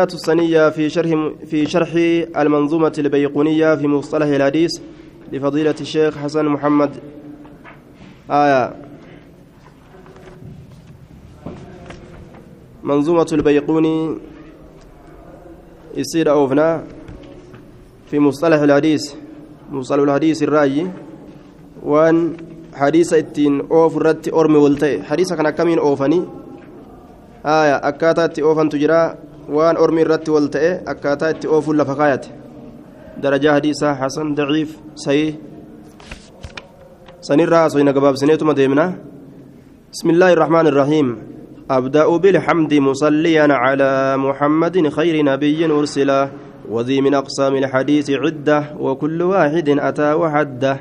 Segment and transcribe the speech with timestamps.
[0.00, 1.08] السنية في شرح
[1.46, 1.88] في شرح
[2.36, 4.70] المنظومة البيقونية في مصطلح الحديث
[5.32, 6.90] لفضيلة الشيخ حسن محمد.
[8.30, 8.74] آية.
[12.84, 14.16] منظومة البيقوني
[15.96, 16.84] يصير أوفنا
[18.10, 19.14] في مصطلح الحديث.
[19.72, 20.90] مصطلح الحديث الرأي.
[21.82, 22.36] وأن
[22.74, 25.02] حديث التين أوف الرت أرمي ولتي.
[25.02, 26.24] حديث كان كمين أوفني.
[27.46, 27.76] آية.
[27.88, 32.28] أكاتات أوفن تجرى waan ormi irratti wal ta'e akkaataa itti oofuun lafa kaayate.
[33.22, 35.38] Darajaa hadiisaa hasan daciif sayii
[37.20, 38.86] sanirraa hasoyna gabaabsineetuma deemna.
[39.96, 41.06] بسم الله الرحمن الرحيم
[41.70, 46.28] أبدأ بالحمد مصليا على محمد خير نبي أرسل
[46.68, 50.74] وذي من أقسام الحديث عدة وكل واحد أتى وحده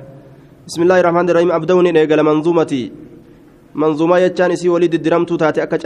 [0.68, 2.92] بسم الله الرحمن الرحيم أبدأ نيجل منظومتي
[3.76, 5.78] منظومة يجان سي وليد الدرمتو تاتي أكا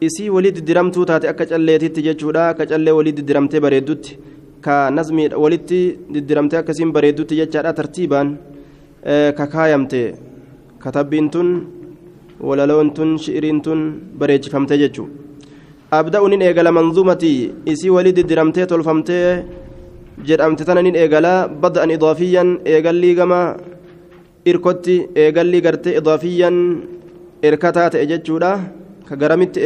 [0.00, 2.48] isii walii diddiramtuu taate akka calleetitti jechuudha.
[2.48, 4.18] Akka callee walii diddiramtee bareeddutti
[4.60, 8.36] ka nazmii walitti diddiramtee akkasiin bareeddutti jechaadha tartiibaan.
[9.36, 10.14] Ka kaayamte
[10.78, 11.48] katabbiin tun
[12.40, 13.80] walaloon tun shi'iriin tun
[14.18, 15.12] bareechifamte jechuudha
[15.90, 19.44] abda'u nin eegala manzuumatii isii walii diddiramtee tolfamtee
[20.26, 21.48] jedhamte tana nin eegala.
[21.48, 23.40] Bada'an idaafiyyan eegallii gama
[24.44, 26.56] irkotti eegallii gartee idaafiyyan
[27.42, 28.52] erkataa ta'e jechuudha.
[29.06, 29.60] Ka garamitti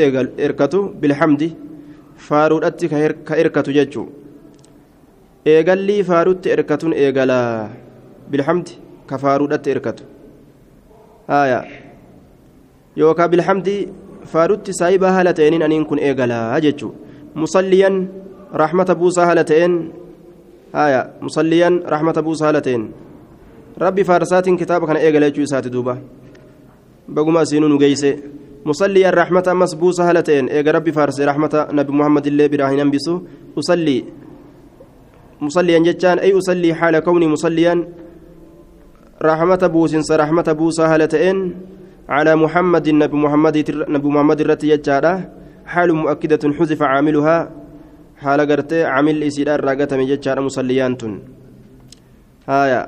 [0.47, 1.49] erkatu bilhamdi
[2.29, 2.89] faaruudhatti
[3.25, 4.09] ka erkatu jechuu.
[5.47, 7.71] Eegallii faaruutti erkatuun eegalaa
[8.31, 8.77] bilhamdi
[9.09, 10.05] ka faaruudhatti erkatu.
[11.29, 11.65] Haya
[12.97, 13.89] yookaan bilhamdi
[14.33, 16.93] faaruutti saayibaa haala ta'een aniin kun eegalaa jechuu.
[17.35, 17.97] Musalliyan
[18.53, 19.93] rahmata buusaa haala ta'een
[20.73, 22.93] haya musalliyan rahmata buusaa haala ta'een.
[23.79, 25.97] Rabbi faarsaatiin kitaaba kana eegala jechuu isaati duuba.
[27.09, 27.79] Baguma asiinuu nu.
[28.67, 33.15] مصلي الرحمة مسبوسة هلتين إيجا ربي فارس رحمة نبي محمد الله براهن بسو
[33.59, 34.05] أصلي
[35.41, 37.75] مصليا جتان أي أصلي حال كوني مصليا
[39.23, 41.37] رحمة بوسن رحمة بوسة هلتين
[42.09, 43.57] على محمد نبي محمد
[43.95, 45.15] نبي محمد الرتي جتارة
[45.67, 47.51] حال مؤكدة حذف عاملها
[48.23, 50.93] حال قرتي عامل إسيدار راقة من جتارة مصليان
[52.49, 52.81] هايا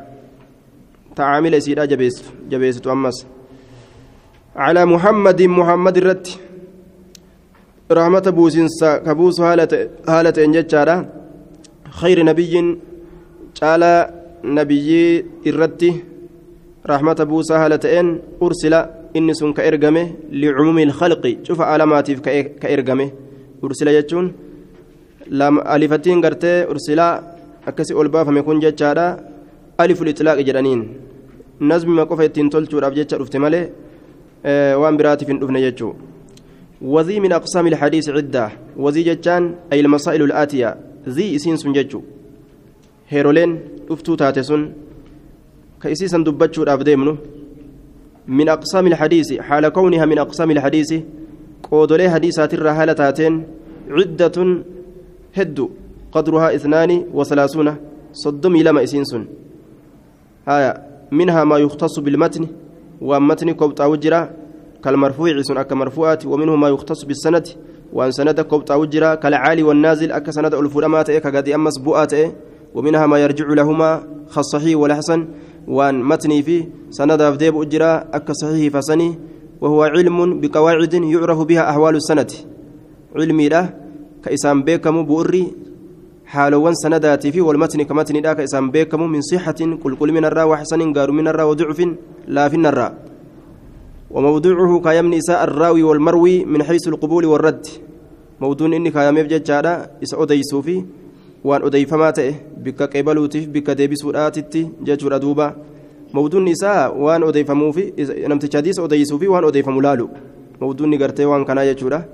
[1.17, 2.17] تعامل إسيدار جبيس
[2.51, 3.27] جبيس تؤمس
[4.57, 6.27] على محمد محمد الرت.
[7.93, 9.73] رحمة بوسنسا كبوس هالة
[10.09, 10.97] هالة إنجتشارا
[11.91, 12.55] خير نبي
[13.63, 13.83] قال
[14.45, 14.91] نبي
[15.47, 15.83] الرت.
[16.87, 18.07] رحمة بوسا هالة إن
[18.43, 18.75] أرسل
[19.17, 21.25] إني سن كإرقمه لعموم الخلق.
[21.43, 22.11] شوف علامات
[22.63, 23.11] كإرقمه
[23.65, 24.27] أرسل يجون
[25.27, 27.01] لم ألفتين قرتي أرسل.
[27.69, 29.07] أكسي أولبا فميكون جتشارا
[29.81, 30.81] ألف الإطلاق جرانين.
[31.61, 33.71] نزم ما قفت تنتولت ورابجتشا رفت مالي.
[34.83, 35.95] Waan biraatiif hin dhufne jechuu
[36.83, 40.77] وذي من أقسام الحديث عدة وذي جتان أي المسائل الآتية
[41.09, 42.01] ذي إسين سن جتشو
[43.09, 43.61] هيرولين
[43.91, 44.73] أفتو تاتسون
[45.83, 47.17] كإسيسا دبتشو الأفديمنو
[48.29, 50.91] من أقسام الحديث حال كونها من أقسام الحديث
[51.71, 53.35] قودولي حديثات الرهالة تاتين
[53.91, 54.37] عدة
[55.39, 55.59] هد
[56.13, 57.69] قدرها اثنان وثلاثون
[58.13, 59.27] صدمي لما إسين سن
[60.49, 60.73] هايا
[61.11, 62.47] منها ما يختص بالمتن
[63.09, 64.31] ومتن كوبتا وجرا
[64.85, 67.47] كالمرفوع سن أك مرفوعات ومنه ما يختص بالسند
[67.93, 72.29] وأن سند كوبتا وجرا كالعالي والنازل أك سند الفرمات إيه كقد أمس بؤات إيه
[72.75, 73.91] ومنها ما يرجع لهما
[74.29, 75.29] خالصحيح والحسن
[75.69, 79.19] وأن متني في سند أفديب أجرا أك صحيح فسني
[79.61, 82.31] وهو علم بقواعد يعرف بها أحوال السند.
[83.17, 83.75] علمي له
[84.25, 85.53] كإسام بيكم بؤري
[86.33, 90.81] حالوان سنداتي في والمتن كمتن ذاك إسام بيكم من صحة كل كل من الرا وحسن
[90.97, 91.79] قار من الرا وضعف
[92.29, 92.89] لا في الرا.
[94.11, 97.67] وموضوعه كيم نساء الراوي والمروي من حيث القبول والرد.
[98.41, 100.85] موضوع إني كيم يبجد جادا إس أديسو في.
[101.45, 105.57] وأن أديف ماته بك قبلوتي بك ديبس وداتتي جاجور أدوبا
[106.15, 107.93] موضوع نساء وأن أديف موفي
[108.29, 110.09] نمت حديث أديسو في وأن أديف ملالو.
[110.61, 112.05] موضوع نقرتي وأن كان يجورا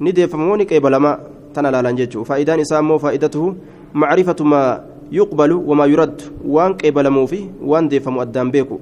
[0.00, 1.12] نديف موني قبلما
[1.54, 2.64] تنا لا لنجتشو فائدان
[3.04, 3.54] فائدته
[3.94, 8.78] معرفة ما يقبل وما يرد وان قبل موفي وان ديف مؤدام بيكو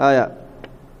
[0.00, 0.32] آية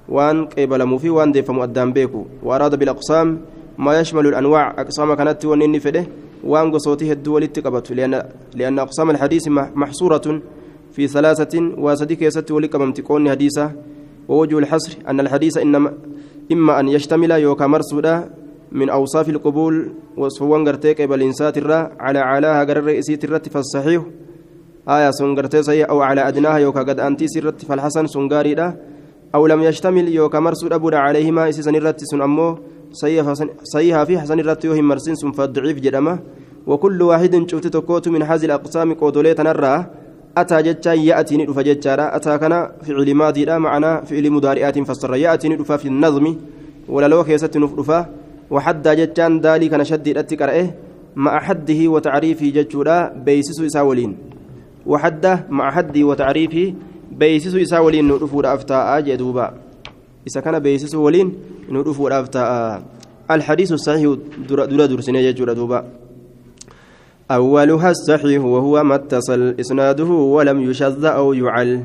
[0.08, 3.40] وان قبل موفي وان ديف مؤدام بيكو وأراد بالأقسام
[3.78, 6.06] ما يشمل الأنواع أقسام كانت ونين فده
[6.44, 8.22] وان قصوته الدول اتقبت لأن
[8.54, 10.40] لأن أقسام الحديث محصورة
[10.92, 13.70] في ثلاثة وصديق يست ولك ممتكون حديثة
[14.28, 15.92] ووجه الحصر أن الحديث إنما
[16.52, 18.30] إما أن يشتمل يوكا مرسودا
[18.72, 24.02] من أوصاف القبول وصفوان قرتيك قبل إنسات الرا على علاها قرر رئيسيت الرت فالصحيح.
[24.88, 25.88] آية سنقرتي صحيح.
[25.88, 28.74] أو على أدناها يوكا قد أنتي سرت فالحسن سنقاري
[29.34, 32.58] أو لم يشتمل يوكا مرسود أبونا عليهما إسيسن الرت سن أمو.
[33.62, 36.18] صحيحة في حسن الرتيوه مرسين فالضعيف جدما.
[36.66, 39.86] وكل واحد شفت تكوت من هذه الأقسام قودولي تنرى.
[40.36, 45.14] أتى جتشا يأتي ندف جتشارا أتى كان فعل ماضي لا معنى فعل مضارئات فسر.
[45.14, 46.36] يأتي ندف في النظم.
[46.88, 47.56] ولا لو كيست
[48.50, 50.74] ندفا وحد جتشان ذلك نشد الاتكرئه
[51.16, 54.16] مع حده وتعريفه جتشورا بيسس إساولين
[54.86, 56.74] وحده مع حده وتعريفه
[57.12, 59.54] بيسس إساولين ندفور أفتاء جدوبا.
[60.26, 61.34] إذا كان بيسس ولين
[61.70, 62.82] ندفور أفتاء
[63.30, 64.16] الحديث الصحيح
[64.48, 65.84] درا درسني جتشورا دوبا.
[67.30, 71.82] أولها الصحيح وهو ما اتصل إسناده ولم يشذ أو يعل.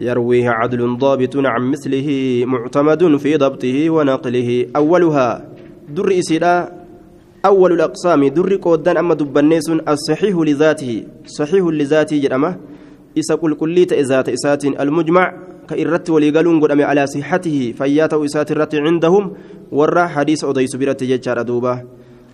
[0.00, 2.08] يرويه عدل ضابط عن مثله
[2.46, 4.66] معتمد في ضبطه ونقله.
[4.76, 5.28] أولها
[5.96, 6.68] در إسيرا
[7.44, 11.04] أول الأقسام در قودان أما دبنيس الصحيح لذاته.
[11.26, 12.56] صحيح لذاته جرمه.
[13.18, 15.34] إسا كل كلية إذات إسات المجمع
[15.68, 19.32] كإرت وليقلون قدام على صحته فيات إسات الرت عندهم.
[19.72, 21.82] ورى حديث أديس برت ججار أدوبة.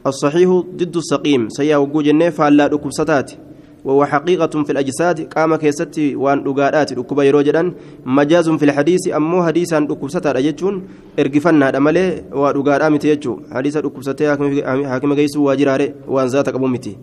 [0.06, 3.45] الصحيح ضد السقيم سيا وجوج النيف على ركوب ستات
[3.86, 7.62] وهو حقيقة في الأجساد قام كيستي وان رقادات ركوب يروجدا
[8.06, 10.74] مجاز في الحديث أمو حديثا ركوب ستات أجتون
[11.18, 14.42] إرقفنا دمالي ورقادا متيجو حديث ركوب ستات
[14.90, 16.98] حاكم قيس واجراري وان ذات قبو متي.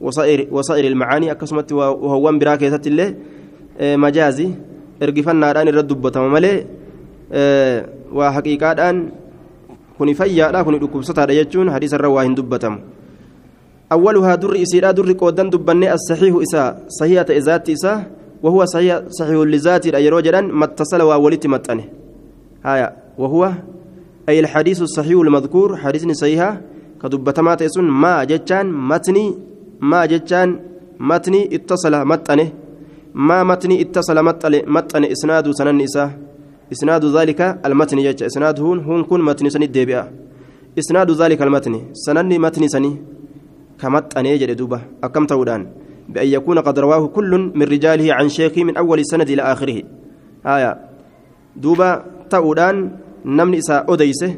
[0.00, 3.08] وصائر وصائر المعاني أكسمت وهو برا كيست الله
[3.80, 4.48] مجازي.
[5.02, 6.52] إرقفنا دان الرد دبتما مالي
[8.12, 8.80] وحقيقة
[9.96, 12.78] kuni fayyaadha kuni dhukkubsataadha jechuun hadiisarra waa hin dubbatamu
[13.92, 17.92] أولها در إسيرا در قودن دبني الصحيح إسا صحيحة إذات إسا
[18.42, 21.84] وهو صحيح صحيح لذات الأجر وجدا ما اتصل وولت متنه.
[22.64, 23.52] هايا وهو
[24.28, 26.60] أي الحديث الصحيح المذكور حديث صحيحة
[27.02, 29.34] كدبتما تيسون ما جتان متني
[29.80, 30.60] ما جتان
[31.00, 32.48] متني اتصل متنه.
[33.14, 34.24] ما متني اتصل
[34.66, 36.10] متنه إسناد سنن إسا.
[36.72, 40.10] إسناد ذلك المتن يجت إسناد هون هون كن متن سني ديبئة
[40.78, 43.15] إسناد ذلك المتن سنني متن سني.
[43.80, 45.66] كمت أن يجد دوبة أكم تودان
[46.08, 49.82] بأن يكون قد رواه كل من رجاله عن شيخه من أول السند إلى آخره
[50.46, 50.80] آية
[51.56, 52.90] دوبة تودان
[53.24, 54.34] نمني إساء أديسه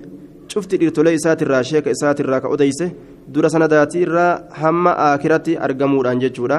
[0.48, 2.90] شفت إرتولي إسات الرا شيخ إسات الرا كأديسه
[3.28, 6.58] دور سنداتي الرا هم آخرتي أرقمور أن جتشورا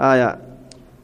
[0.00, 0.38] آية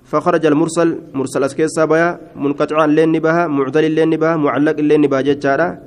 [0.05, 5.79] فخرج المرسل مرسل اسكيسا بها منقطعا لين بها معدل لين بها معلق لين بها ججارا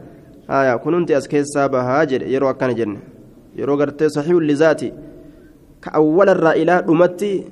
[0.49, 2.97] آية كنت اسكيسا بها جر يرو كان
[3.57, 4.93] جن يرو غرتي صحيح لذاتي
[5.81, 7.43] كأول الرائلة دمتي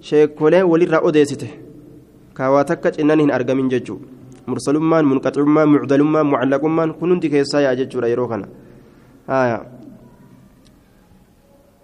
[0.00, 1.50] شيكولي ولي أوديسته
[2.36, 3.96] كواتك إنني أرقمين ججو
[4.46, 8.42] مرسلمان منقطعمان معدلمان معلقمان كنت كيسا يا ججورا يرو كان
[9.30, 9.58] آية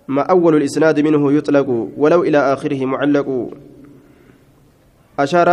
[0.08, 3.28] ما أول الإسناد منه يطلق ولو إلى آخره معلق
[5.18, 5.48] أشار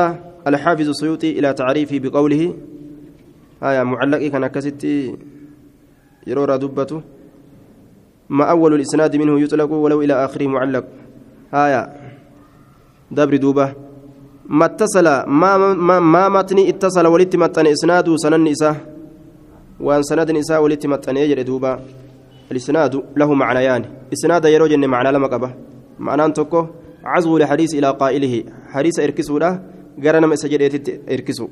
[0.47, 2.53] الحافظ السيوطي إلى تعريفه بقوله
[3.63, 5.17] آية معلق كان كستي
[6.27, 7.01] يرورا دبته
[8.29, 10.85] ما أول الإسناد منه يطلق ولو إلى آخره معلق.
[11.53, 11.89] آية.
[13.11, 13.73] دبر دوبة.
[14.45, 18.75] ما اتصل ما ما, ما متني اتصل ولت متن إسناد سنن نساء.
[19.79, 21.79] وأن سند نساء ولت متن يجري دوبة.
[22.51, 23.85] الإسناد له معنيان.
[24.13, 25.51] إسناد يروج معنى لما قبه.
[25.99, 26.65] معنى تكو
[27.05, 28.43] عزو الحديث إلى قائله.
[28.69, 29.59] حديث إركسو له
[30.03, 31.47] قرأ نما إسجدت إركسو.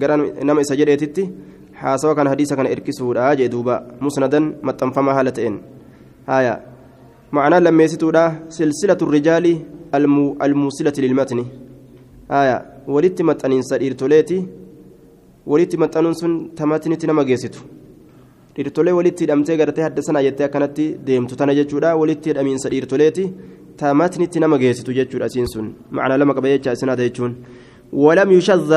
[0.00, 1.30] قرأ نما إسجدت
[1.74, 5.71] حاسوا كان حديث كان إركسو له جدوبا مسندا متنفما هالتين.
[6.28, 6.54] هايا
[7.32, 9.46] معنى لما يسيتو له سلسلة الرجال
[9.94, 11.40] المو الموصلة للمتن
[12.30, 12.56] هايا
[12.94, 14.38] ولدت متنين سرير توليتي
[15.46, 17.62] ولدت متنون سن تماتني تنما جيسيتو
[18.56, 21.96] dhiirtolee walitti hidhamtee gartee hadda sanaa jettee akkanatti deemtu tana jechuudha.
[22.00, 23.24] Walitti hidhamiinsa dhiirtoleeti
[23.78, 27.32] تاماتني نما جيست جتشور أسينسون معنى لما قبل يجا سنة يجون
[27.92, 28.72] ولم يشذ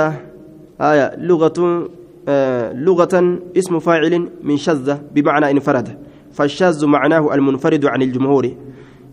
[0.81, 1.89] آية لغة
[2.27, 5.87] آه لغة اسم فاعل من شذ بمعنى انفرد
[6.35, 8.45] فالشاذ معناه المنفرد عن الجمهور.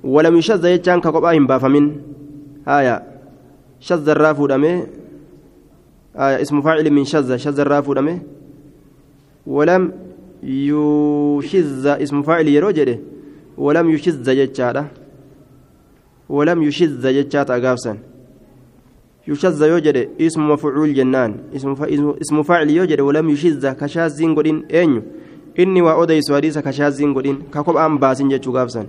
[0.04, 1.84] ولم يشذ يجان كقبائن بافمن
[2.68, 3.02] آية.
[3.80, 4.74] شذ الرافو دمي.
[6.16, 6.42] آية.
[6.42, 7.36] اسم فاعل من شذ.
[7.36, 8.18] شذ الرافو دمي.
[9.46, 9.92] ولم
[10.42, 11.86] يشذ.
[11.86, 12.98] اسم فاعل يروجده
[13.58, 14.86] ولم يشذ جتشاره
[16.28, 17.98] ولم يشذ جتات أقافسا
[19.28, 21.32] يشذ يوجد اسم مفعول جنان.
[22.22, 23.72] اسم فاعل يوجد ولم يشذ.
[23.72, 24.56] كشاذين قدين.
[25.58, 28.86] أين إني وأوديس حديث كشاذين قدين كقب أم باسين جتشو قافسا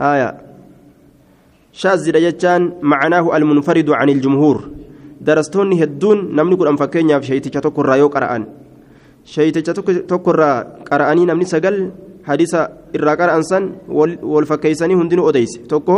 [0.00, 0.28] آية
[1.72, 4.56] شاذ جتان معناه المنفرد عن الجمهور
[5.20, 8.42] درستوني هدون نمني قد أنفكين في شيء تكر رايو قرآن
[9.24, 9.50] شيء
[10.12, 10.36] تكر
[10.90, 11.76] قرآني نمني سقل
[12.26, 15.96] hadiisa irraa qara'ansan wal fakkeeysanii hundinuu odeyse tokko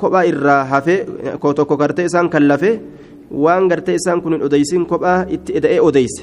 [0.00, 0.98] kophaa irraa hafee
[1.60, 2.74] tokko gartee isaan kan lafee
[3.44, 6.22] waan gartee isaan kun hin odeysin kophaa itti eda'ee odeyse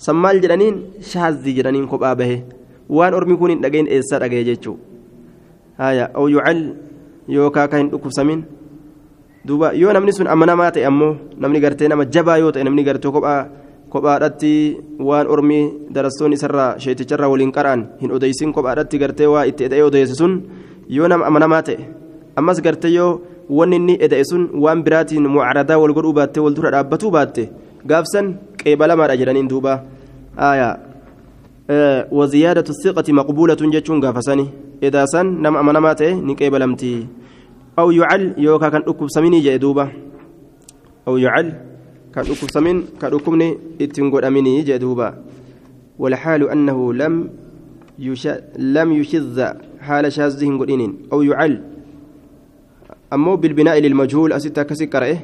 [0.00, 2.42] aya sammaal jedhaniin shaazii jedhaniin kophaa bahe
[2.88, 4.78] waan ormi kun hin dhagahin eessaa dhagaye jechuu
[5.78, 6.60] haya oo yucal
[7.28, 8.44] yookaa ka hin dhukkubsamin
[9.46, 13.10] duuba yoo namni sun amanamaa ta'e ammoo namni gartee nama jabaa yoo ta'e namni gartee
[13.12, 13.46] kophaa
[13.90, 19.82] kophaadhatti waan ormi darastoon isarraa sheeticharraa waliin qara'an hin odeysin kophaadhatti gartee waa itti eda'ee
[19.82, 20.42] odeesse sun
[20.88, 21.78] yoo nama amanamaa ta'e
[22.36, 26.70] ammas gartee yoo wanni inni eda'e sun waan biraatiin mucaradaa wal godhuu baattee wal dura
[26.76, 27.48] dhaabbatuu baatte
[27.86, 29.84] gaafsan qeebalamaadha jedhaniin duuba.
[30.36, 30.90] Aayaa
[32.10, 34.46] وزيادة الثقة مقبولة جتشون قافساني
[34.82, 37.06] إذا سن نم أمنماته نكيبلمتي
[37.78, 39.92] أو يعل يوكا كان أكب سميني جدوبة
[41.08, 41.46] أو يعل
[42.14, 45.14] كان أكب سمين كان أكبني اتنقل أميني جدوبة
[45.98, 47.30] والحال أنه لم
[47.98, 48.28] يش...
[48.58, 49.38] لم يشذ
[49.80, 51.62] حال شاذه قلين أو يعل
[53.12, 55.18] أمو بالبناء للمجهول أسيتا كسكره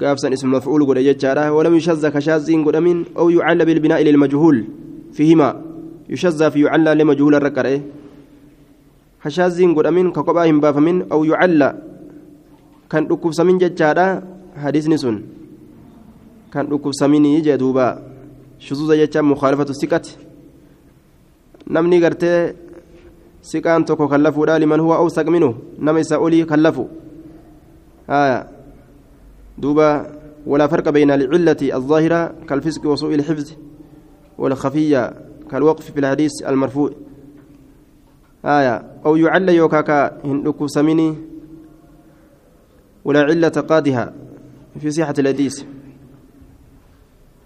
[0.00, 4.56] قافسا اسم مفعول قد يجارة ولم يشذ كشاذ قدمين أو يعل بالبناء للمجهول
[5.12, 5.48] فيهما
[6.08, 7.80] يشذ في يعل لمجهول الركره
[9.24, 11.60] كشاذ قدمين كقباهم بافمين أو يعل
[12.90, 14.22] كان ركوب سمين ججارة
[14.62, 15.16] حديث نسون
[16.52, 17.88] كان ركوب سمين جدوبا
[18.58, 20.06] شذوذ ججا مخالفة السكت
[21.74, 22.52] نمني قرتي
[23.88, 25.54] tokko kallafuudha liman huwa awsaq minhu.
[25.78, 26.88] Nama isa olii kallafu
[28.10, 28.46] آية
[29.60, 30.06] دوبا
[30.46, 33.52] ولا فرق بين العلة الظاهرة كالفسق وسوء الحفظ
[34.38, 35.12] والخفية
[35.50, 36.90] كالوقف في الحديث المرفوع.
[38.44, 38.82] آية.
[39.06, 41.14] أو يعل يوكاكا هندوكو سميني
[43.04, 44.12] ولا علة قادها
[44.80, 45.62] في صحة الحديث.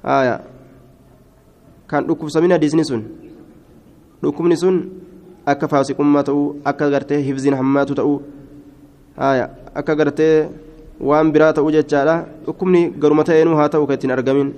[0.04, 0.40] آية.
[1.90, 3.02] كان دوكو سميني حديث نسون.
[4.23, 5.04] دوكو نسون
[5.44, 8.23] akka faasiqummaa ta'uu akka gartee hifziin hammaatu ta'uu
[9.75, 10.49] akka gartee
[11.00, 14.54] waan biraa ta'uu jechaadha dhukkubni garuma ta'eenuu haa ta'u ka ittiin argamin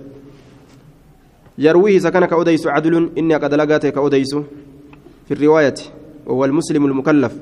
[1.59, 4.45] yarwihi isa kana ka odeysu cadlun inni akka dalagaa ta'e ka odeysu
[5.28, 7.33] fi riwaayati وهو المسلم المكلف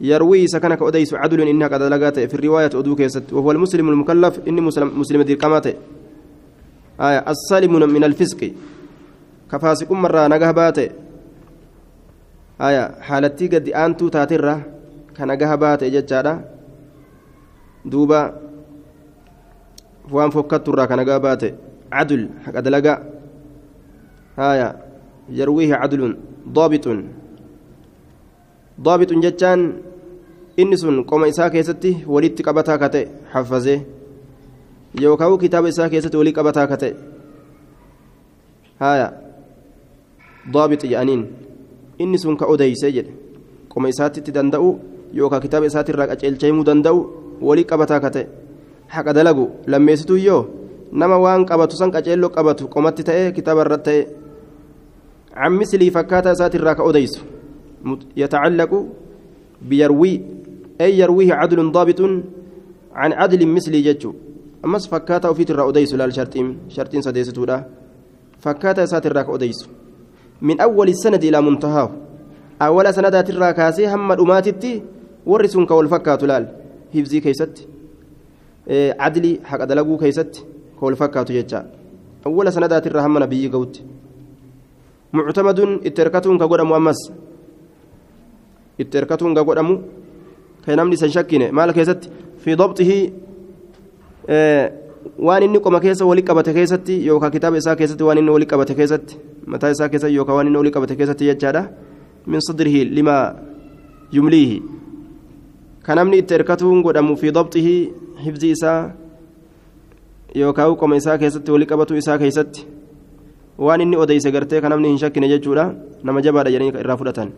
[0.00, 3.00] يروي سكنك أديس عدل إنها قد لقات في الرواية أدوك
[3.32, 5.74] وهو المسلم المكلف إني مسلم مسلم دير كماته
[7.00, 8.52] آية السالم من الفسق
[9.52, 10.28] كفاسق مرة
[12.62, 14.60] haalattii gadi aantuu taatirra
[15.16, 16.32] kana gaha baate jechaadha
[17.84, 18.34] duuba
[20.10, 21.48] waan fokkatturraa kana gaha baate
[21.90, 22.94] cadul haqa dalaga
[24.36, 24.68] aya
[25.30, 27.00] yarwiihi cadulun daabixun
[28.78, 29.60] daabixun jechaan
[30.56, 33.80] inni sun qoma isaa keessatti walitti qabataa ka ta'e haffazee
[35.00, 36.94] yookaan kitaaba isaa keessatti walii qabataa ka ta'e
[38.80, 39.08] haya
[40.54, 41.22] daabixi jedhaniin
[41.98, 43.12] inni sun ka odeyse jedhe
[43.68, 44.70] qoma isaatitti danda'u
[45.14, 48.26] yookaan kitaaba isaatirraa qaceelcha himuu danda'u walii qabataa ka ta'e
[48.94, 50.42] haqa dalagu lammeessituu yoo
[50.92, 54.00] nama waan qabatu san qaceelloo qabatu qomatti ta'e kitaaba irratti ta'e
[55.34, 57.20] cammisilii fakkaataa isaatirraa ka odeysu
[58.22, 58.78] yatacallaqu
[59.68, 60.16] biyarwii
[60.78, 62.22] ay yarwiihi cadlun daabitun
[62.94, 64.14] can cadlin mislii jechuu
[64.62, 67.62] ammas fakkaataa ofiitirraa odeysu laal sharxiin sharxiin sadeessituudha
[68.44, 69.82] fakkaataa isaatirraa ka odeysu
[70.42, 71.90] من أول السند إلى منتهاه
[72.62, 73.88] أول سندات الراكاسي
[76.94, 77.68] هم أماتتي ورسون كولفكات لال هفزي كيست
[78.68, 80.44] إيه عدلي حق دلقو كيست
[80.80, 81.70] كولفكات يجا
[82.26, 83.82] أول سندات الرحمة نبي قوت
[85.12, 87.12] معتمد اتركتون كقول مؤمس
[88.80, 89.80] اتركتون كقول أمو
[90.66, 93.12] كينامني سنشكين مالك كيست في ضبطه
[94.28, 94.82] إيه
[95.18, 98.74] waan inni qoma keessa walii qabate keessatti yookaan kitaaba isaa keessatti waan inni walii qabate
[98.74, 101.68] keessatti mataa isaa keessa yookaan waan inni walii qabate keessatti jechaadha
[102.26, 103.34] min sadrihi lima
[104.12, 104.62] yumliihi
[105.86, 107.76] kan namni itti hirkatuun godhamu fi dabxihi
[108.24, 108.92] hifzi isaa
[110.34, 112.66] yookaan qoma isaa keessatti walii qabatu isaa keessatti
[113.58, 115.64] waan inni odeyse gartee kan namni hin shakkine jechuudha
[116.02, 117.32] nama jabaadha jedhanii irraa fudhatan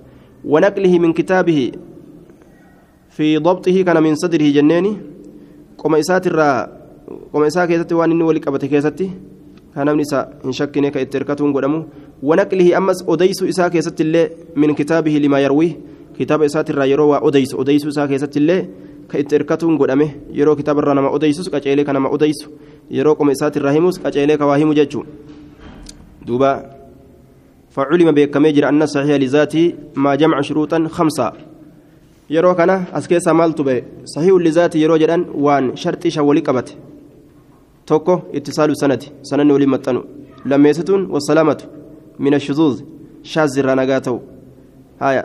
[0.55, 1.67] wanaqlihi min kitaabihi
[3.17, 4.93] fi dabxihi kana min sadrihi jenneeni
[5.83, 6.69] qoma isaatirraa
[7.33, 9.09] qoma isaa keessatti waan inni walii qabate keessatti
[9.75, 11.81] kan namni isa hin shakkine ka itti hirkatuun godhamu
[12.31, 15.73] wanaqlihi ammas odeysu isaa keessatti illee min kitaabihi limaa yarwii
[16.19, 18.61] kitaaba isaatirraa yeroo waa odeysu odeysu isaa keessatti illee
[19.09, 20.07] ka itti hirkatuun godhame
[20.39, 22.47] yeroo kitaabarraa nama odeysus qaceelee ka nama odeysu
[22.91, 25.05] yeroo qoma isaatirraa himus qaceelee ka waa himu jechuu
[26.27, 26.51] duuba
[27.75, 31.33] فعلم بكم يجري أن صحيح لذاته ما جمع شروطا خمسة
[32.31, 36.73] yeroo kana as keessaa maaltu ba'e sahiihu lizaati yeroo jedhan waan sharxii shan walii qabate
[37.87, 40.01] tokko ittisaalu sanati sananni waliin maxxanu
[40.51, 41.65] lammeessituun wasalaamatu
[42.19, 42.77] min ashuzuuz
[43.33, 44.19] shaazirraa nagaa ta'u
[45.03, 45.23] haya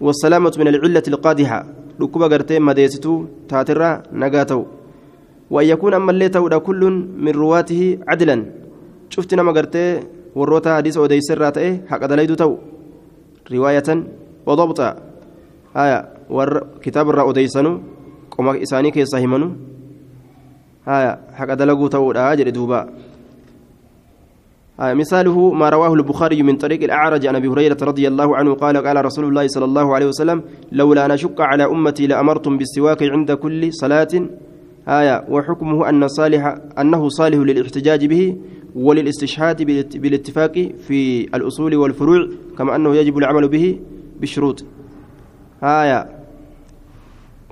[0.00, 1.58] min alcillati alqaadixa
[1.98, 4.64] dhukkuba gartee madeessituu taatirraa nagaa ta'u
[5.50, 6.82] وأن يكون أما اللي كل
[7.16, 8.36] من رواته عدلا
[9.14, 10.02] cufti nama gartee
[10.34, 12.58] warroota hadiisa odeysirraa ta'e haqa dalaydu ta'u
[13.46, 13.98] riwaayatan
[14.42, 14.88] wadabxa
[15.76, 17.78] haya warra kitaabarraa odeysanu
[18.34, 19.54] qoma isaanii keessaa himanu
[20.88, 23.13] haya haqa dalaguu ta'uudha jedhe duuba آه
[24.78, 29.04] مثاله ما رواه البخاري من طريق الأعرج عن أبي هريرة رضي الله عنه قال قال
[29.04, 33.72] رسول الله صلى الله عليه وسلم لولا أن أشق على أمتي لأمرتم بالسواك عند كل
[33.72, 34.08] صلاة.
[34.88, 38.36] آية وحكمه أن صالح أنه صالح للاحتجاج به
[38.74, 39.62] وللاستشهاد
[40.02, 40.52] بالاتفاق
[40.86, 42.28] في الأصول والفروع
[42.58, 43.78] كما أنه يجب العمل به
[44.20, 44.64] بشروط.
[45.62, 46.08] آية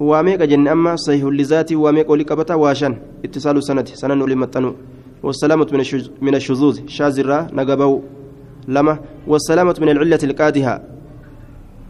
[0.01, 4.75] واميك جن أما صحيح لذاتي واميك ولقبتا واشن اتصال سند سنن لمتنو.
[5.23, 5.69] والسلامة
[6.23, 6.77] من الشذوذ.
[6.87, 8.01] شاذرة نقبو
[8.69, 8.95] لما.
[9.27, 10.75] والسلامة من العلة القادحة.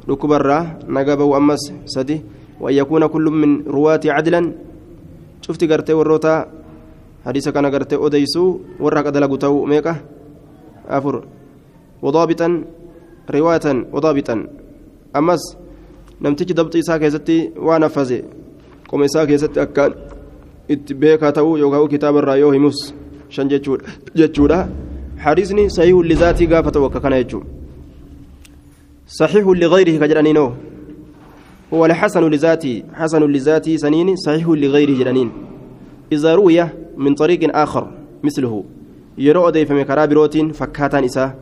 [0.08, 0.58] ركبرة
[0.88, 2.20] نقبو أمس سدي.
[2.60, 4.52] وأن يكون كل من رواة عدلا.
[5.42, 6.46] شفت قرتي وروتا.
[7.26, 9.96] حديث كان قرتي أديسو ورق دلقتو ميكا.
[10.88, 11.24] أفر.
[12.02, 12.48] وضابطا
[13.30, 14.46] رواية وضابطا.
[15.16, 15.62] أمس
[16.22, 18.24] namtichi dabxii isaa keessatti waan haffase
[18.86, 19.94] qoma isaa keessatti akkaan
[20.68, 22.52] itti beekaa ta'uu yookaan kitaaba irraa yoo
[23.32, 24.68] shan jechuudha.
[25.22, 27.42] حديثني صحيح لذاتي قافة وككنا يجو
[29.06, 30.36] صحيح لغيره كجرانين
[31.74, 35.30] هو الحسن لذاتي حسن لذاتي سنين صحيح لغيره جرانين
[36.12, 37.90] إذا روي من طريق آخر
[38.22, 38.64] مثله
[39.18, 41.34] يرو أديف مكرا بروتين فكاتان إساه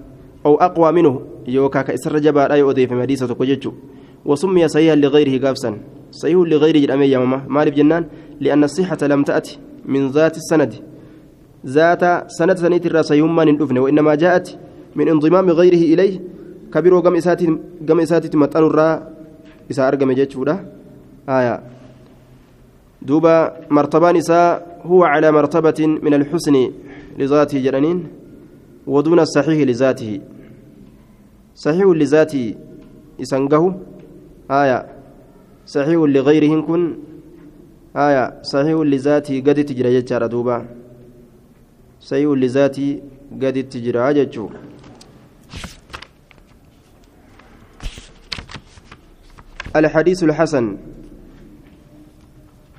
[0.47, 3.73] أو أقوى منه يوكا كإسر جبا لا يؤديف مديسة كججو
[4.25, 5.79] وسمي صحيحا لغيره قابسا
[6.11, 8.05] صحيح لغيره جرامي يا ماما مالب جنان
[8.41, 10.90] لأن الصحة لم تأتي من ذات السند
[11.67, 14.59] ذات سند سنيت الرسيوم من الأفن وإنما جاءت
[14.97, 16.21] من انضمام غيره إليه.
[16.75, 17.47] كبير قم إساتي
[17.89, 19.13] قم إساتي متأن الراء
[19.71, 20.11] إسا أرقم
[21.29, 21.61] آية.
[23.03, 26.71] دوبا مرتبان إساء هو على مرتبة من الحسن
[27.19, 27.99] لذاته جرانين
[28.87, 30.21] ودون الصحيح لذاته.
[31.55, 32.55] صحيح لذاته
[33.23, 33.65] إسنقه
[34.51, 34.87] آية.
[35.67, 36.83] صحيح لغيره كن.
[37.97, 38.43] آية.
[38.43, 40.80] صحيح لذاته قد تجرى جتشار دوبا.
[42.01, 43.01] صحيح لذاته
[43.43, 44.49] قد تجرى جتشو
[49.77, 50.77] الحديث الحسن.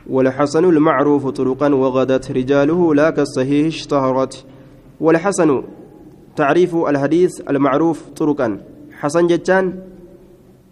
[0.10, 4.45] والحسن المعروف طرقا وغدت رجاله لا كالصحيح اشتهرت.
[4.99, 5.63] والحسن
[6.36, 8.62] تعريف الحديث المعروف طرقا.
[8.99, 9.79] حسن جتان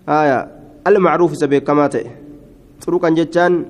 [0.09, 0.39] آية.
[0.87, 2.03] المعروف سبيك كماته.
[2.81, 3.65] طرقا جتان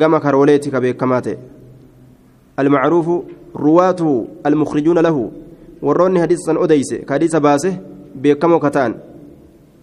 [0.00, 1.36] قام كروليتك بيك كماته.
[2.58, 5.30] المعروف رواته المخرجون له
[5.82, 7.78] وروني حديثا أديسه كحديث باسه
[8.14, 8.94] بيكمو كتان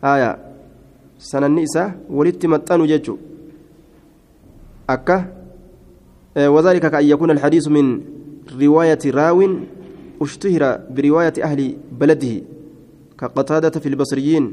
[0.04, 0.54] آية
[1.24, 3.20] sananni isaa walitti maxxanu jechuun
[4.88, 5.18] akka
[6.36, 8.02] وذلك كأن يكون الحديث من
[8.62, 9.50] رواية راو
[10.22, 12.42] اشتهر برواية أهل بلده
[13.20, 14.52] كقتادة في البصريين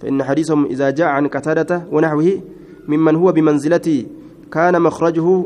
[0.00, 2.40] فإن حديثهم إذا جاء عن قتادة ونحوه
[2.88, 4.06] ممن هو بمنزلة
[4.52, 5.44] كان مخرجه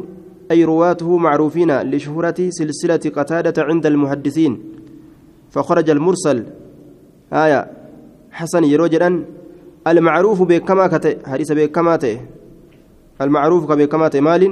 [0.54, 4.52] أي رواته معروفين لشهرة سلسلة قتادة عند المحدثين.
[5.50, 6.38] فخرج المرسل.
[7.32, 7.60] آية.
[8.30, 9.10] حسن يروجرا
[9.86, 12.20] المعروف بكما كته حديث بكما ته
[13.20, 14.42] المعروف كبكما ته مال.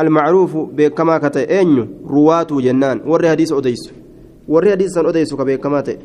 [0.00, 3.00] المعروف بكما كته أين رواته جنان.
[3.06, 3.82] ور حديث أديس.
[4.48, 5.98] ور حديث أديس كبكما ته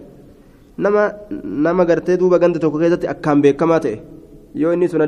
[0.78, 4.02] nama nama gartee duuba ganda tokko keessatti akkaan beekamaa ta'e
[4.58, 5.06] yoo inni sun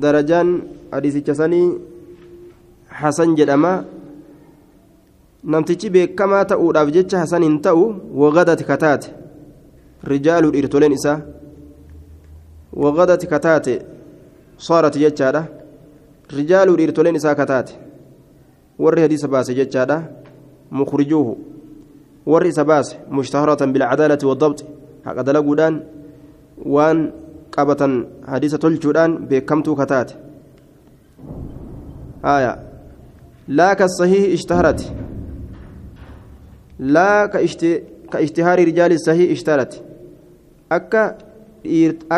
[0.00, 1.66] darajaan hadiisicha sanii
[3.00, 3.72] hasan jedhama
[5.54, 7.84] namtichi beekamaa ta'uudhaaf jecha hasan hin ta'u
[8.22, 9.12] wagadati kataate
[10.12, 11.20] rijaalu dhiirtoleen isaa
[12.84, 13.74] wagadati kataate
[14.56, 15.42] soorati jechaadha
[16.38, 17.78] rijaalu dhiirtoleen isaa kataate
[18.78, 20.02] warri hadiisa baase jechaadha
[20.70, 21.38] mukrijuuhu
[22.26, 24.64] warri isa baase mushtaharatan bilcadaalati waddabxi
[25.04, 25.80] haqa dalaguudhaan
[26.74, 27.12] waan
[27.58, 27.94] qabatan
[28.32, 30.14] hadiisa tolchuudhaan beekamtuu kataate
[32.34, 32.52] aya
[33.60, 34.86] laa kasahiihi ishtaharati
[36.96, 37.40] laa ka
[38.26, 39.80] ishtihaari rijaali sahii ishtaharati
[40.76, 41.02] akka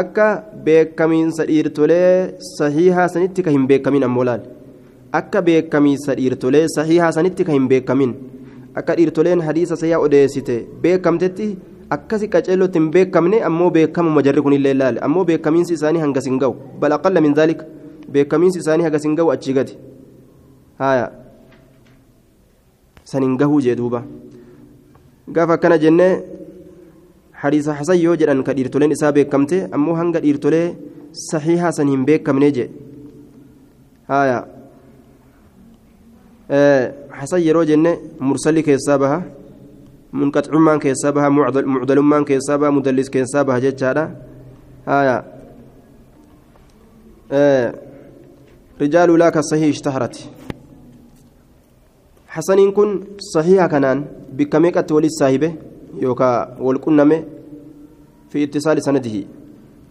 [0.01, 0.27] akka
[0.65, 4.43] beekamiinsa dhiirtolee sahiihaa sanitti ka hin beekamin ammoo laal
[5.21, 8.15] akka beekamiinsa dhiirtolee sahiihaa sanitti ka hin beekamin
[8.83, 11.49] akka dhiirtoleen hadiisa sahiihaa odeessite beekamtetti
[11.97, 16.55] akkasi qaceellotti hin beekamne ammoo beekamuma jarri kunillee laale ammoo beekamiinsi isaanii hangas hin ga'u
[16.83, 17.65] bal aqalla min zaalika
[18.17, 19.75] beekamiinsi isaanii hangas hin ga'u achii gadi
[20.83, 21.07] haya
[23.13, 24.03] san hin gahuu jee duuba
[25.39, 26.13] gaafa akkana jennee
[27.43, 30.65] hadiisa hasan yoo jedhan ka dhiirtoleen isaa beekamte ammoo hanga dhiirtolee
[31.27, 32.69] sahiihaa san hin beekamne jee
[40.15, 44.17] حسن جنة مرسل كيسابها منقطعمان كيسابها معدلمان كيسابها مدلس كيسابها جتشارا
[44.89, 45.25] آية.
[47.33, 47.75] آه
[48.81, 50.31] رجال لا كالصحيح اشتهرت.
[52.29, 54.05] حسنين كن صحيحة كنان.
[54.33, 55.55] بكميكة ولي الصاحبة
[55.99, 57.25] يوكا والكنمة
[58.31, 59.25] في اتصال سنده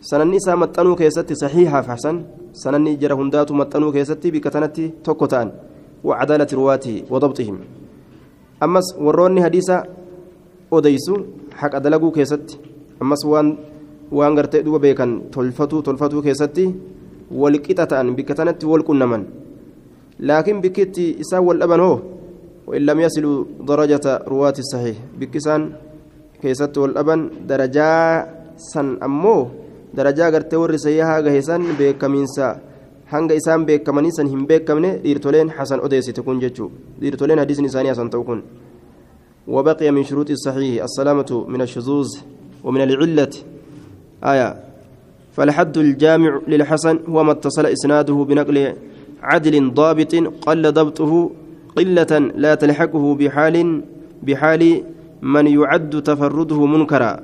[0.02, 5.52] سنني سا متنو كيستي صحيحة فحسن سنني جرى هندات متنو كيستي بكتنتي توكتان
[6.04, 7.60] وعدالة رواته وضبطهم.
[8.64, 9.99] أمس وروني حديثا
[10.74, 11.16] أوديسو
[11.60, 12.56] حق أدلقو كيستي
[13.02, 13.48] أمس وان
[14.18, 16.66] وان غرتي دوبا بيكن تلفتو تلفتو كيستي
[17.42, 19.24] والقطة تان بكتنتي والكنمن
[20.30, 22.00] لكن بكتي إسا والأبن هو
[22.68, 23.38] وإن لم يصلوا
[23.70, 25.62] درجة رواة الصحيح بكسان
[26.42, 27.20] كيست والأبن
[27.52, 27.90] درجة
[28.72, 29.38] سن أمو
[29.98, 32.50] درجة غرتي ورسيها غهسان بكمينسا
[33.10, 36.68] hanga isaan beekamanii san hin beekamne dhiirtoleen hasan odeessite kun jechuu
[37.02, 38.10] dhiirtoleen hadiisni isaanii hasan
[39.50, 42.08] وبقي من شروط الصحيح السلامة من الشذوذ
[42.64, 43.30] ومن العلة.
[44.24, 44.64] آية
[45.34, 48.74] فالحد الجامع للحسن هو ما اتصل إسناده بنقل
[49.22, 51.32] عدل ضابط قل ضبطه
[51.78, 53.84] قلة لا تلحقه بحال
[54.24, 54.84] بحال
[55.22, 57.20] من يعد تفرده منكرا.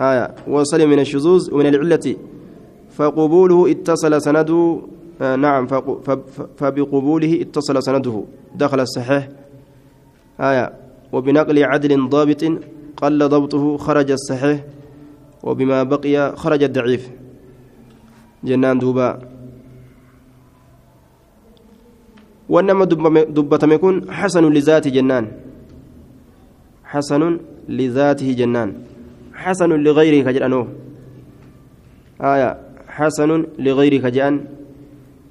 [0.00, 2.16] آية وصل من الشذوذ ومن العلة.
[2.96, 4.80] فقبوله اتصل سنده
[5.22, 5.66] آه نعم
[6.56, 8.24] فبقبوله اتصل سنده.
[8.54, 9.28] دخل الصحيح.
[10.40, 12.42] آية وبنقل عدل ضابط
[12.96, 14.60] قل ضبطه خرج الصحيح
[15.42, 17.10] وبما بقي خرج الضعيف.
[18.44, 19.18] جنان دوبا.
[22.48, 22.84] وانما
[23.36, 25.26] دبتم يكون حسن لذاته جنان.
[26.84, 27.38] حسن
[27.68, 28.72] لذاته جنان.
[29.34, 30.66] حسن لغيره كجرانو
[32.20, 32.50] آية.
[32.88, 34.44] حسن لغيره كجان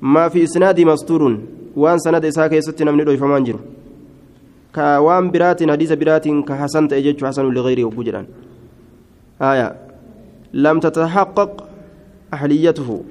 [0.02, 1.40] ما في إسناد مستور.
[1.76, 3.02] وان سند إساك يستنا من
[4.76, 8.26] دوي فمان جرو كوان برات حديث برات كحسن تأجج حسن لغيره وجران
[9.42, 9.76] آية
[10.54, 11.52] لم تتحقق
[12.34, 13.04] أهليته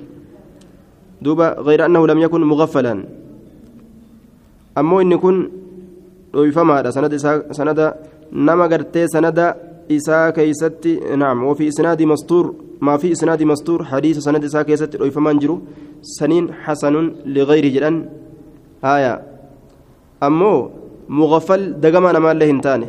[1.23, 3.05] دوبا غير أنه لم يكن مغفلا
[4.77, 5.37] ammoo inni kun
[6.35, 6.91] dhoyfamaadha
[7.53, 7.97] sanada
[8.33, 9.57] nama gartee sanada
[9.89, 15.39] isaa keeysatti naam وفي إسناد مستور ما في إسناد مستور حديث سند إساء كيست دhoyfamaan
[15.39, 15.63] jiru
[16.03, 18.09] سنين حسن لغير جدًا
[18.85, 19.23] آية
[20.23, 20.71] أمو
[21.09, 22.89] مغفل دقما نما الله هنتاني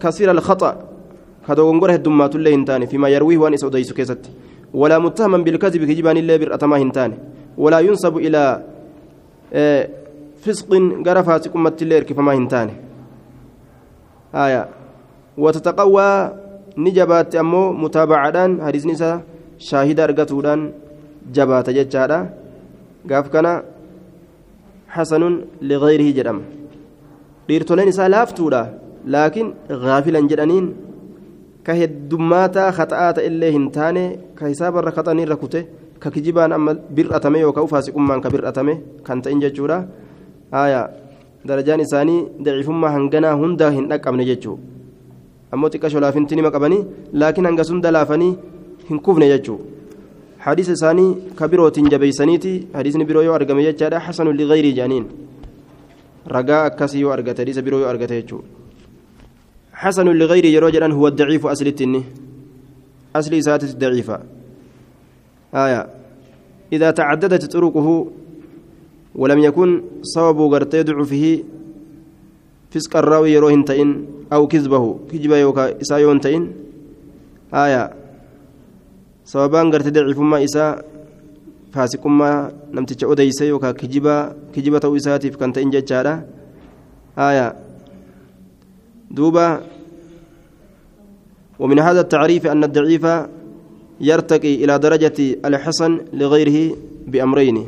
[0.00, 0.72] كثير الخطأ.
[1.48, 4.30] كدوغنغره الدمات الله هنتاني فيما يرويه وان إسوديس كيست.
[4.74, 7.16] ولا متهما بالكذب كجبان الله برأتما هنتاني
[7.56, 8.62] ولا ينسب إلى
[9.52, 9.88] آه
[10.44, 10.68] فسق
[11.06, 12.72] غير فاسق متلير كيف ما هنتاني
[14.34, 14.68] آية.
[15.38, 16.32] وتتقوى
[16.76, 19.20] نجبات أمو متابعة حديث نساء
[19.58, 20.72] شاهد أرقتودان
[21.32, 22.30] جبات ججارة
[23.10, 23.62] قاف كان
[24.88, 25.22] حسن
[25.62, 26.57] لغيره جرم.
[27.48, 28.62] Dhiirtoleen isaa laaftuudha
[29.14, 29.48] laakiin
[29.84, 30.66] gaafilan jedhaniin
[31.66, 34.04] ka heddummaata khaxa'aa illee hin taane
[34.38, 35.60] ka hisaabarra khaxaniirra kute
[36.02, 38.74] ka kijibaan amma bir'atame yookaan ufaasiqummaan ka bir'atame
[39.06, 39.78] kan ta'in jechuudha
[40.62, 40.86] aayaa
[41.48, 44.62] darajaan isaanii daciifummaa hanganaa hunda hin dhaqqabne jechuudha
[45.52, 46.82] ammoo xiqqa sholaafinti nima qabanii
[47.20, 48.32] laakiin hanga sunda laafanii
[48.90, 49.64] hin kufne jechuudha
[50.44, 55.06] hadiisa isaanii ka birootiin jabeeysaniiti hadiisni biroo yoo argame jechaadha xasanu ligayrii jedhaniin
[56.26, 58.48] hadiisa biroo yoo argate jechuudha
[59.82, 62.02] xasanu ligayrii yeroo jedhan huwa daciifu aslitti inni
[63.14, 64.20] asli isaatitti daciifa
[65.52, 65.86] aayaa
[66.72, 67.88] إذا تعددت طرقه
[69.14, 71.44] ولم يكن سبب غرتي ضعفه
[72.70, 76.52] فسق الراوي يروهن تئن أو كذبه كذب يوكا إسايون تئن
[77.54, 77.90] آية
[79.24, 80.44] سببان غرتي ضعفما
[81.68, 86.24] إساء فاسقما نمتج أديس يوكا كجبا كجبة إساتيف كان تئن ججارة
[87.18, 87.54] آية
[89.10, 89.60] دوبا
[91.58, 93.06] ومن هذا التعريف أن الضعيف
[94.00, 96.76] يرتقي إلى درجة الحسن لغيره
[97.06, 97.66] بأمرين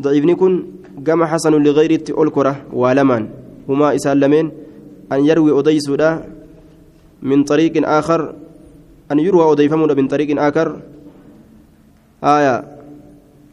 [0.00, 0.64] ضعيفني كن
[1.06, 3.28] قام حسن لغيره أولكرة ولمن
[3.68, 4.50] هما إسالمين
[5.12, 6.24] أن يروي أديسودا
[7.22, 8.34] من طريق آخر
[9.12, 10.80] أن يروى أضيفمون من طريق آخر
[12.24, 12.76] آية.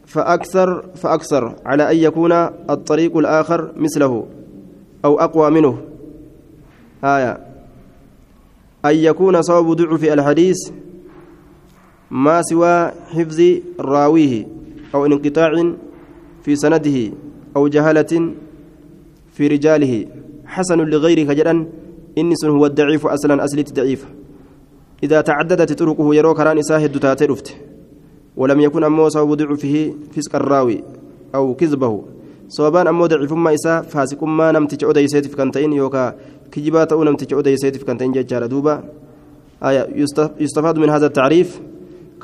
[0.06, 2.32] فأكثر فأكثر على أن يكون
[2.70, 4.26] الطريق الآخر مثله
[5.04, 5.78] أو أقوى منه.
[7.04, 7.38] آية.
[8.84, 10.56] أن يكون صواب ضعف الحديث
[12.10, 13.40] ما سوى حفظ
[13.80, 14.46] راويه
[14.94, 15.74] أو انقطاع
[16.42, 17.12] في سنده
[17.56, 18.32] أو جهالة
[19.32, 20.06] في رجاله.
[20.46, 21.66] حسن لغيره جدا.
[22.18, 24.06] إنس هو الضعيف أصلا أصلت ضعيف
[25.02, 27.56] إذا تعددت طرقه يروك ران ساهد تاترفت
[28.36, 30.78] ولم يكن أمو صواب ضعفه فسق الراوي
[31.34, 32.14] أو كذبه
[32.48, 36.14] sababaan ammoo daciifummaa isaa faasiqummaa namticha odeyseetiif kan ta'in yookaan
[36.52, 38.74] kijibaa ta'uu namticha odeyseetiif kan ta'in jechaadha duuba
[40.40, 41.56] yustafaadu min haza tacriif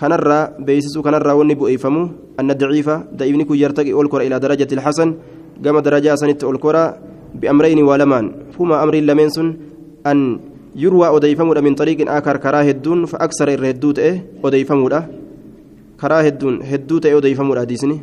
[0.01, 2.03] kanarraa beeksisuu kanarraa wanni bu'eeffamu
[2.37, 5.17] anna daciifa da'iifni kun yartaqi ol kora ilaa darajati ilhasan
[5.65, 6.85] gama darajaa sanitti ol kora
[7.41, 9.49] bi'amrayni waa lamaan huma amriin lameen sun
[10.05, 10.41] an
[10.77, 15.01] yurwaa odeyfamuudha min xariiqin akar karaa hedduun fa aksara irra hedduu ta'e odeyfamuudha
[16.01, 17.99] karaa hedduun hedduu ta'e odeyfamuudha hadiisni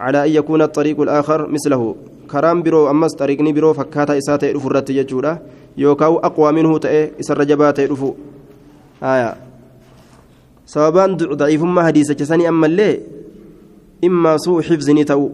[0.00, 1.82] على أن يكون الطريق الآخر مثله
[2.30, 5.32] كرام برو أمس طريقني برو فكاتا إساتا يدفو الرت يجودا
[5.76, 8.14] يوكاو أقوى منه تأي إسر رجبات يدفو
[9.02, 9.50] آية
[10.70, 13.00] sababaan daciifummaa hadiisa cesanii ammallee
[14.08, 15.24] immaa suu xifzinii ta'u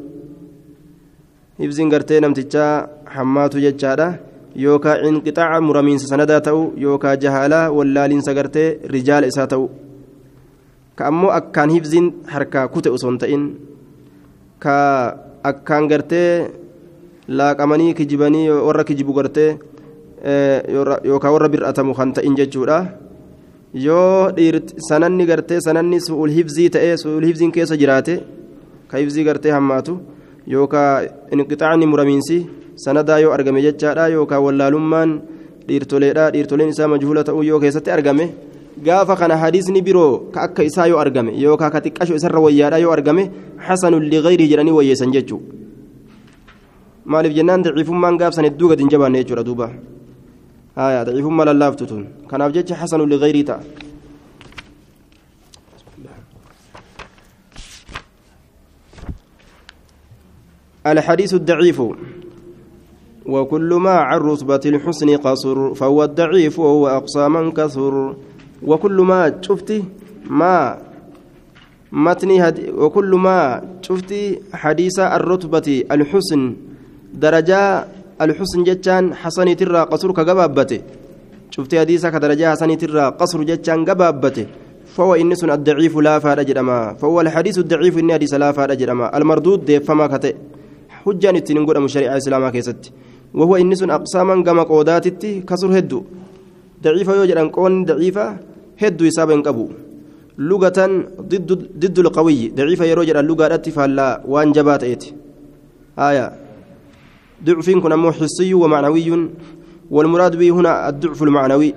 [1.61, 4.07] xifziin gartee namtichaa hammaatu jechaadha
[4.64, 9.68] yookaa inqixaaca muramiinsa sanadaa ta'u yookaa jahaalaa wallaaliinsa gartee rijaala isaa ta'u
[10.96, 13.44] ka ammoo akkaan xifziin harkaa kute osoo hin ta'in
[14.59, 14.76] ka
[15.50, 16.50] akkaan gartee
[17.28, 19.50] laaqamanii kijibanii warra kijibu gartee
[21.09, 22.78] yookaan warra bir'atamu kan ta'in jechuudha.
[23.74, 24.32] yoo
[24.88, 28.14] sananni gartee sananni su'ul hibzii ta'ee su'ul hibziin keessa jiraate
[28.88, 29.98] ka hibzii gartee hammaatu
[30.48, 32.38] yookaan inqixaacni muramiinsi
[32.85, 35.11] sanadaa yoo argame jechaadha yookaan wallaalummaan
[35.68, 38.24] dhiirtoleedha dhiirtoleen isaa majhuula ta'uu yoo keessatti argame
[38.84, 42.92] gaafa kana hadiisni biroo ka akka isaa yoo argame yookaan ka xiqqasho isarra wayyaadha yoo
[42.92, 45.44] argame hasanun liqayrii jedhanii wayyeessan jechuudha
[47.04, 49.70] maaliif jennaan daciifummaan gaafsan hedduu gadi hin jabaanne jechuudha duuba.
[50.78, 53.60] آية ضعيف ما للافتتون كان أبجد حسن لغيري تا
[60.86, 61.82] الحديث الضعيف
[63.26, 68.16] وكل ما عن رتبة الحسن قصر فهو الضعيف وهو أقصى من كثر
[68.62, 69.84] وكل ما شفتي
[70.30, 70.78] ما
[71.92, 76.42] متني هد وكل ما شفتي حديث الرتبة الحسن
[77.14, 77.84] درجة
[78.20, 80.80] الحسن جتان حسن ترى قصر كجبابته
[81.50, 84.46] شفت حديثك درجة حسن ترى قصر جتان جبابته
[84.96, 89.64] فهو إنس الضعيف لا فارج جرما فهو الحديث الضعيف إن حديث لا فارج جرما المردود
[89.64, 90.32] دي فما كته.
[91.04, 92.92] حجان التنقل مشاريع الإسلام كيست.
[93.34, 96.04] وهو إنس أقساما كما قوداتتي كسر هدو.
[96.82, 98.26] ضعيف يوجد كون ضعيفة
[98.82, 99.66] هدو يساب قبو
[100.38, 100.78] لغة
[101.20, 101.50] ضد
[101.82, 104.82] ضد القوي ضعيفة يروجد اللغة فلا وان جبات
[105.98, 106.26] آية
[107.44, 109.08] ضعف كن أمو حسي ومعنوي
[109.90, 111.74] والمراد به هنا الضعف المعنوي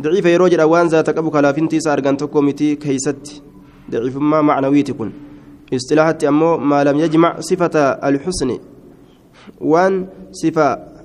[0.00, 3.42] ضعيف يروجر أوان ذات أبو كلافنتي سارغان تكوميتي كيست
[3.90, 5.12] ضعيف ما معنوي تكون
[5.74, 7.76] اصطلاحات أمو ما لم يجمع صفة
[8.08, 8.58] الحسن
[9.60, 10.97] وان صفة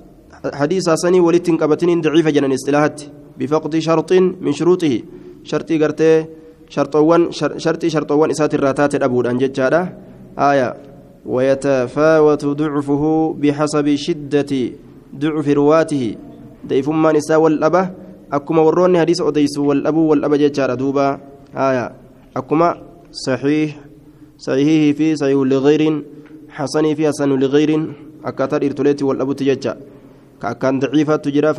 [0.52, 3.02] حديث سني ولتن قبتين ضعيفة جنان إصطلاحات.
[3.38, 5.00] بفقد شرط من شروطه.
[5.44, 6.24] شرطي قرتي
[6.68, 9.26] شرطوان شرطي شرطوان إسات الراتات الأبود.
[9.26, 9.60] أنجد
[10.38, 10.76] آية.
[11.26, 14.52] ويتفاوت ضعفه بحسب شدة
[15.16, 16.14] ضعف رواته.
[16.66, 17.90] ضعف ما نساء والأبة.
[18.32, 21.20] أكما وروني حديث أديس والأبو والأبا جيتشار دوبا.
[21.56, 21.92] آية.
[22.36, 22.68] أكما
[23.10, 23.70] صحيح.
[24.38, 26.02] صحيح في صحيح لغير.
[26.48, 27.70] حسن في حسن لغير.
[28.24, 29.76] أكثر إرتوليت والأبو تجتشا
[30.44, 31.50] كأكان ضعيفة تجرى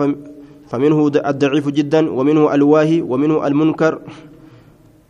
[0.69, 3.93] فمنه الضعيف جدا ومنه الواهي ومنه المنكر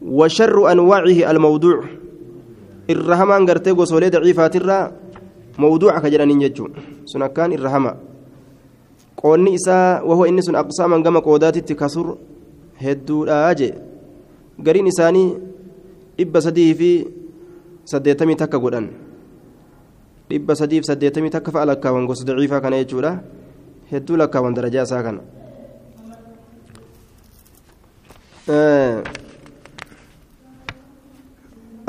[0.01, 1.77] وشر أنواعه الموضوع
[2.85, 4.91] daciifaatirraa
[5.57, 6.71] mawduuca ka jedhaniin jechuun
[7.09, 7.95] sun akkaan irra hama
[9.17, 12.17] qoonni isaa wahoo inni sun aqsaaman gama qoodaatitti kasur
[12.83, 13.73] hedduudhaa jee
[14.61, 15.29] gariin isaanii
[16.17, 16.89] dhibba sadii fi
[17.91, 18.91] saddeettamii takka godhan
[20.29, 23.17] dhibba sadii fi saddeettamii takka fa'a lakkaawan gosa daciifaa kana jechuudha
[23.91, 25.21] hedduu lakkaawan darajaa isaa kana.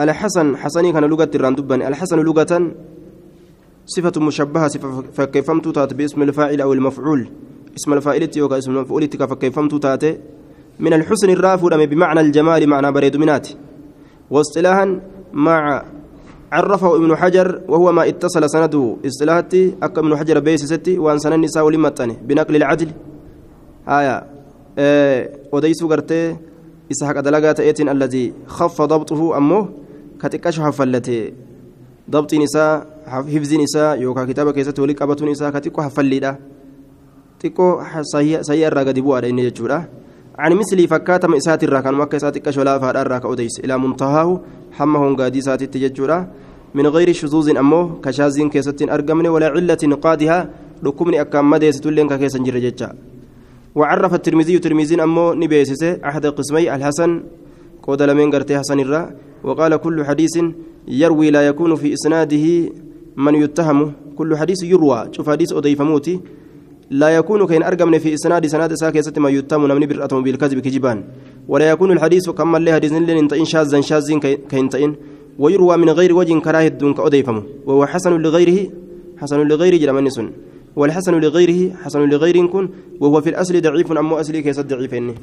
[0.00, 2.72] الحسن حسني كان لغة الراندبان الحسن لغة
[3.87, 7.28] صفة مشبهة صفة فكيفمت تات باسم الفاعل أو المفعول
[7.76, 10.04] اسم الفاعل يوكا اسم المفعول فكيفمت تات
[10.80, 13.48] من الحسن الرافع بمعنى الجمال معنى بريد منات
[14.30, 15.00] واصطلاحا
[15.32, 15.85] مع
[16.52, 21.32] عرفه ابن حجر وهو ما اتصل سنده اصطلاحتي أك ابن حجر بيس ستي وأن سن
[21.32, 22.90] النساء ولمتني بنقل العدل.
[23.88, 24.24] آية
[24.78, 26.37] آه وديسو قرتي
[26.92, 29.68] إسحاق دلقات إيتين الذي خف ضبطه أمه
[30.22, 31.32] كتكش حفلته
[32.11, 35.82] ضبط نساء حفظ نساء يوكا كتابة كيسة قبط نساء كتكو
[37.42, 39.85] xiqqoo sayyii irraa gadi bu'aadha inni jechuudha
[40.38, 44.40] عن مثل فكاتم إسات الراكان مكة إسات كشولا فار الراك أوديس إلى منتهاه
[44.72, 46.29] حمه قادي سات التججرة
[46.75, 50.51] من غير شذوذ أمه كشاذين كيسة أرقمن ولا علة قادها
[50.85, 52.88] ركمني أكام مديس تلين كيسة جرجتشا
[53.75, 57.22] وعرف الترمذي ترمذي أمه نبيسس أحد قسمي الحسن
[57.83, 59.11] قود لمن قرتي حسن الرا.
[59.44, 60.35] وقال كل حديث
[60.88, 62.46] يروي لا يكون في إسناده
[63.16, 65.09] من يتهم كل حديث يروى.
[65.12, 66.20] شوف حديث أضيف موتي.
[66.90, 71.05] لا يكون كين أرقمن في إسناد سناد ساكي ما يتهم نمني برأتهم بالكذب كجبان.
[71.49, 74.94] ولا يكون الحديث كما اللي حديث لين تئن شاذا شاذين كين تئن.
[75.38, 78.70] ويروى من غير وجه كراهة دون كأضيفمه وهو حسن لغيره
[79.18, 80.31] حسن لغيره جرمان سن
[80.77, 82.68] والحسن لغيره حسن لغير كن.
[83.01, 85.14] وهو في الأصل ضعيف أم أصلي كيس ضعيفين